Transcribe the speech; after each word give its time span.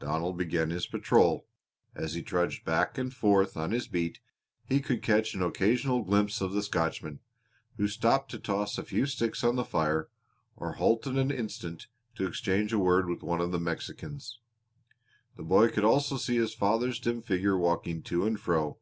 Donald 0.00 0.36
began 0.36 0.70
his 0.70 0.88
patrol. 0.88 1.46
As 1.94 2.14
he 2.14 2.20
trudged 2.24 2.64
back 2.64 2.98
and 2.98 3.14
forth 3.14 3.56
on 3.56 3.70
his 3.70 3.86
beat 3.86 4.18
he 4.64 4.80
could 4.80 5.04
catch 5.04 5.34
an 5.34 5.42
occasional 5.44 6.02
glimpse 6.02 6.40
of 6.40 6.52
the 6.52 6.64
Scotchman, 6.64 7.20
who 7.76 7.86
stopped 7.86 8.28
to 8.32 8.40
toss 8.40 8.76
a 8.76 8.82
few 8.82 9.06
sticks 9.06 9.44
on 9.44 9.54
the 9.54 9.64
fire 9.64 10.08
or 10.56 10.72
halted 10.72 11.16
an 11.16 11.30
instant 11.30 11.86
to 12.16 12.26
exchange 12.26 12.72
a 12.72 12.78
word 12.80 13.08
with 13.08 13.22
one 13.22 13.40
of 13.40 13.52
the 13.52 13.60
Mexicans. 13.60 14.40
The 15.36 15.44
boy 15.44 15.68
could 15.68 15.84
also 15.84 16.16
see 16.16 16.38
his 16.38 16.54
father's 16.54 16.98
dim 16.98 17.22
figure 17.22 17.56
walking 17.56 18.02
to 18.02 18.26
and 18.26 18.40
fro. 18.40 18.80